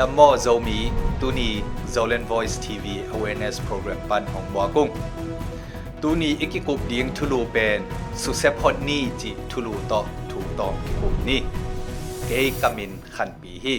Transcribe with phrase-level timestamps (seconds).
[0.00, 0.78] ดัมโมโซมี
[1.20, 1.50] ตูนี
[1.94, 2.84] Zolan Voice TV
[3.14, 4.88] Awareness Program ปันของบัวกุ้ง
[6.02, 7.78] ตูนีอีกกุบดิงทุลูเป็น
[8.22, 10.00] สุเซพอดนี่จิทุลูต่อ
[10.32, 11.40] ถูกต้องกิกุบนี่
[12.26, 13.76] เกยกามินขันปีฮี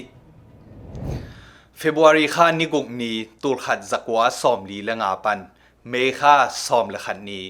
[1.80, 5.40] February ข้านิกุกนี้ตูลขัดจักวาสอมลีและงาปัน
[5.90, 7.44] เมฆาสอมและขัดนี้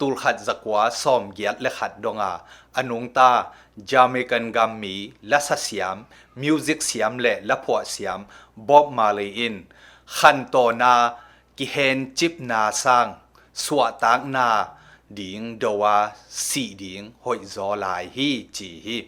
[0.00, 2.32] ตูลขัดจักวาซอมเกียดและขัดดงอา
[2.76, 3.30] อนุงตา
[3.90, 4.94] จาเมกันกัมมี
[5.28, 5.96] และสเสียม
[6.40, 8.20] มิวสิกสยามและละพวเสยาม
[8.68, 9.54] บ๊อบมาเลอิน
[10.16, 10.94] ขันโตนา
[11.58, 13.06] กิเฮนจิปนาสร้าง
[13.62, 14.48] สวตางนา
[15.18, 15.96] ดิงดวา
[16.46, 18.98] สีดิงหอยจอลายฮีจีฮี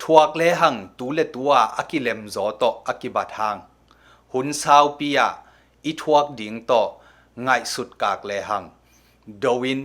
[0.00, 3.56] ทวกเลหังตูเลตัวอากิเลมจอตออากิบัดหัง
[4.32, 5.18] หุนซาวปีย
[5.84, 6.82] อีทวกดิงตอ
[7.46, 8.64] ง่าสุดกากเลหัง
[9.42, 9.80] ดวิน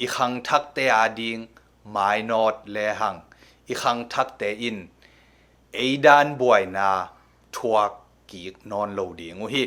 [0.00, 1.38] อีขังทักเตอาดิง
[1.90, 3.16] หมายนอดเลหัง
[3.68, 4.78] อีขังทักเตอิน
[5.74, 6.90] เอดานบวยนา
[7.56, 7.92] ทวก
[8.30, 9.64] กีกนอนโลดีงูฮี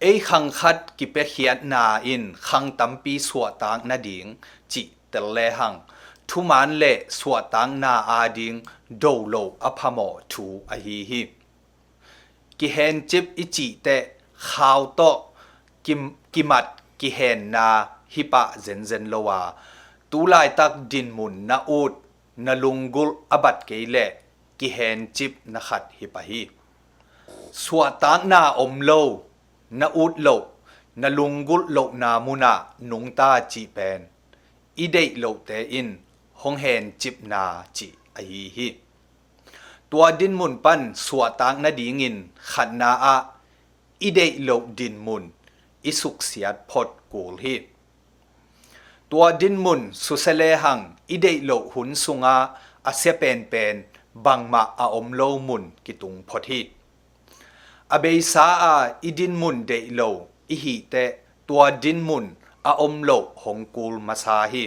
[0.00, 4.26] เอขังคัดกิเปเขียนนาอินขังตัมปีสวตางนาดิง
[4.72, 5.74] จิเตเลหัง
[6.28, 6.84] ทุมานเล
[7.18, 8.54] สวตังนาอาดิง
[8.98, 9.98] โดโลอภโม
[10.30, 11.22] ทูอะหีฮิ
[12.58, 13.88] กิเฮนจิบอิจิเต
[14.48, 15.00] ข่าวโต
[15.86, 16.00] กิม
[16.34, 16.66] กิมัด
[17.00, 17.68] กิเฮนนา
[18.14, 19.40] ฮิปะเซนเซนโลวา
[20.10, 21.92] ตูไลตักดินมุนนาอูด
[22.46, 23.96] นาลุงกุลอบัดเกเล
[24.58, 26.42] กิเฮนจิบนาขัดฮิปะฮี
[27.62, 28.90] สวตากนาอมโล
[29.80, 30.28] นาอูดโล
[31.02, 32.52] นาลุงกุลโลนามุนา
[32.90, 34.00] นุงตาจีเปน
[34.78, 35.88] อีเดโลเตอิน
[36.40, 37.42] หงเฮนจิบนา
[37.76, 38.68] จีอฮีฮี
[39.90, 42.16] ตัวดินมุนปันสวตางนาดีงิน
[42.50, 43.14] ขันนาอา
[44.02, 45.24] อีเดโลดินมุน
[45.84, 47.54] อิสุกเสียดพดกูลฮี
[49.16, 52.36] ตัวดินมุนสุเสเลหังอีเดโลหุนสุงา
[52.86, 53.76] อาเซเปนเป็น
[54.24, 56.60] บังมาอาอมโลมุนกิตุงพดฮี
[57.92, 58.74] อเบยสาอา
[59.04, 60.00] อีดินมุนเดโล
[60.50, 60.94] อีฮีเต
[61.48, 62.24] ตัวดินมุน
[62.66, 63.10] อาอมโล
[63.42, 64.64] หงกูลมาซาฮี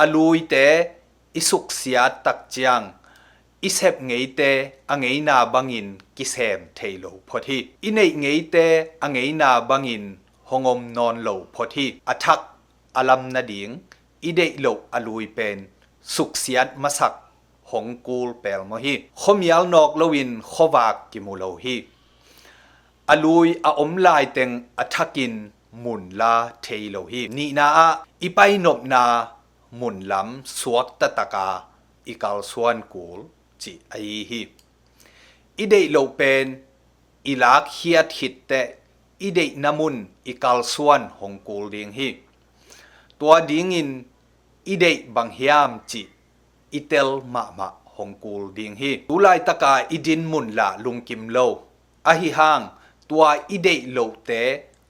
[0.00, 0.54] อาลุยเต
[1.36, 2.82] อิสุกเสียตักจียง
[3.68, 4.50] isep ngei te
[4.92, 7.58] angei na bangin kisem thailo phothi
[7.88, 8.64] inei ngei te
[9.04, 10.04] angei na bangin
[10.48, 12.51] hongom non lo phothi athak
[13.00, 13.72] alam na ding
[14.28, 15.58] ide lo alui pen
[16.14, 17.14] suksiat masak
[17.70, 21.76] hongkul pel mo hi khomial nok lowin khowak ki mu lo hi
[23.12, 25.34] alui a om lai teng athakin
[25.82, 27.88] mun la thailo hi ni na a
[28.26, 29.02] ipai nop na
[29.80, 30.28] mun lam
[30.58, 31.48] suak ta taka
[32.12, 33.20] ikal suan kul
[33.60, 34.40] chi ai hi
[35.62, 36.46] i dei lo pen
[37.30, 38.60] i lak hiat hit te
[39.26, 39.94] i dei namun
[40.30, 42.08] i kal suan hong kul ding hi
[43.22, 44.02] tua ding in
[44.72, 46.02] i dei bang hiam chi
[46.70, 50.68] i tel ma ma hong kul ding hi tu lai taka i din mun la
[50.84, 51.46] lung kim lo
[52.10, 52.64] a hi hang
[53.08, 54.40] tua i dei lo te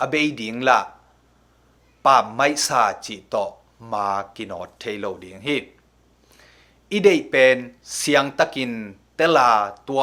[0.05, 0.79] a bei ding la
[2.05, 3.45] pa mai sa chi to
[3.91, 5.57] ma kinot thailo ding hi
[6.95, 7.57] อีเดเป็น
[7.97, 8.73] เสียงตะกิน
[9.17, 9.53] เตลา
[9.89, 10.03] ตัว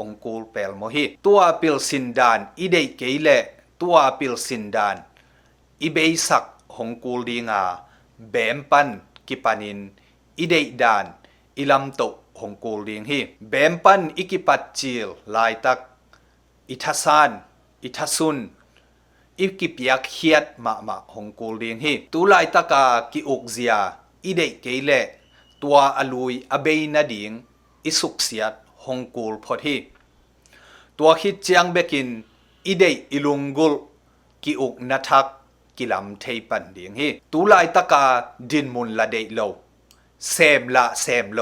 [0.00, 3.28] องคูลเปลโมฮีตัวปิลสินดานอีเดเกเล
[3.80, 4.96] ตัวปิลสินดาน
[5.82, 6.44] อีเบสัก
[6.76, 7.62] หงคูลดีงา
[8.30, 8.88] เบมปัน
[9.28, 9.78] กิปานิน
[10.38, 11.04] อีเดดาน
[11.58, 12.02] อีลัมโต
[12.38, 15.78] กงคูลดีงฮีเบมปันอีกิปัดจิลลายตัก
[16.70, 17.30] อิทัสาน
[17.84, 18.38] อิทัสุน
[19.40, 23.72] อิกิปยักเฮียดมามาหงคูลดีงฮีตุลายตะกากิอุกเซีย
[24.24, 24.90] อีเดเกเล
[25.62, 27.32] ตัวอลุยอเบยนาดิง
[27.86, 29.76] อิสุกเซียด ฮงกูลพอดี
[30.98, 32.08] ตัวคิดเจียงเบกิน
[32.66, 33.74] อีเดอิลุงกุล
[34.44, 35.26] กิอุกนัทัก
[35.78, 38.04] กิลำเทปันเดียงฮีตุลายตะกา
[38.50, 39.40] ดินมุนละเดโล
[40.30, 41.40] เซมละเซมโล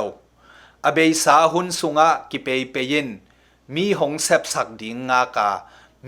[0.86, 3.08] อเบยสาหุนสุงะกิเปยเปยิน
[3.74, 5.50] มีหงเซบสักดิงงากา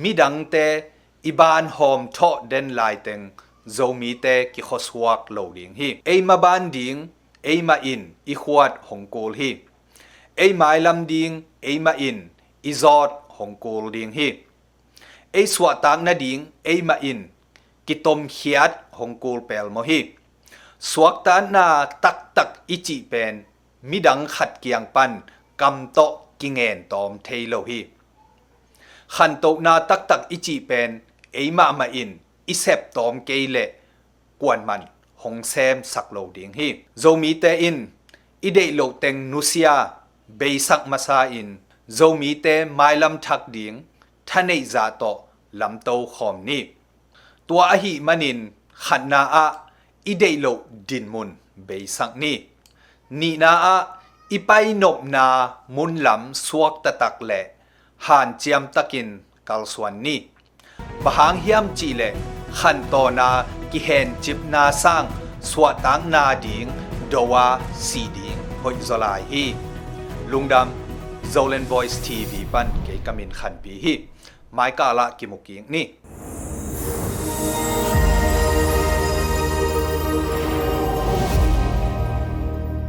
[0.03, 0.55] มีดังเต
[1.25, 2.19] อีบานโฮมโท
[2.49, 3.21] เดนลายเต็ง
[3.67, 7.09] zoomite ki khoswak lo ding hi eima ban ding
[7.43, 8.03] eima in
[8.33, 9.51] i khwat hongkol hi
[10.37, 12.29] ei mai lam ding ei ma in
[12.63, 14.29] i zot hong kol ding hi
[15.33, 17.21] ei swa tak na ding ei ma in
[17.87, 20.01] ki tom khiat hong kol pel mo hi
[20.91, 23.35] suak ta na tak tak ichi pen
[23.83, 25.13] midang khat kiang pan
[25.61, 26.07] kam to
[26.39, 27.81] kingen tom thei lo hi
[29.15, 30.91] khan to na tak tak ichi pen
[31.41, 32.11] ei ma ma in
[32.53, 33.65] isep tom ke le
[34.41, 34.83] kwan man
[35.23, 36.69] hong sem sak lo ding hi
[37.03, 37.79] zomi te in
[38.49, 39.77] ide lo teng nusia
[40.37, 41.49] เบสักมาซาอิน
[41.95, 43.73] โจมีเตไมลำทักดิง
[44.29, 45.05] ท่านในจาโต
[45.61, 46.63] ลำโตขอมนี่
[47.49, 48.39] ตัวอหิมนิน
[48.85, 49.45] ขันนาอะ
[50.07, 50.47] อิเดโล
[50.89, 51.29] ดินมุน
[51.65, 52.37] เบสักนี่
[53.21, 53.77] นีนาอะ
[54.33, 54.51] อีไป
[54.83, 55.27] นบนา
[55.77, 57.41] มุนลำสวกตะตักแหล่
[58.07, 59.09] หานเจียมตะกิน
[59.49, 60.21] กัลสวนนี่
[61.05, 62.11] บหางเฮียมจีแหล่
[62.59, 63.29] ขันโตนา
[63.71, 65.05] กิเฮนจิบนาสร้าง
[65.51, 66.67] สวตังนาดิง
[67.13, 67.47] ดวา
[67.87, 69.45] สีดิงหอยจลายฮี
[70.33, 73.95] ลุงดำ Zolan Voice TV ปั้นเกยกมินขันปีฮี
[74.53, 75.85] ไม้กาละกิมุกิงนี่